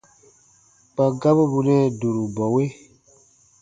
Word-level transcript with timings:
Kpa 0.93 1.03
gabu 1.21 1.43
bù 1.51 1.59
nɛɛ 1.65 1.83
dũrubɔwe. 1.99 2.63